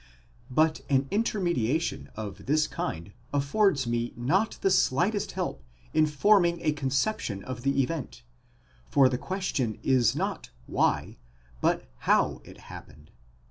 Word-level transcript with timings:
But 0.49 0.81
an 0.89 1.05
intermedia 1.11 1.79
tion 1.79 2.09
of 2.15 2.47
this 2.47 2.65
kind 2.65 3.13
affords 3.31 3.85
me 3.85 4.13
not 4.17 4.57
the 4.61 4.71
slightest 4.71 5.33
help 5.33 5.63
in 5.93 6.07
forming 6.07 6.57
a 6.63 6.71
conception 6.71 7.43
of 7.43 7.61
the 7.61 7.83
event; 7.83 8.23
for 8.89 9.09
the 9.09 9.19
question 9.19 9.77
is 9.83 10.15
not 10.15 10.49
why, 10.65 11.17
but 11.61 11.87
ow 12.07 12.41
it 12.43 12.61
happened. 12.61 13.11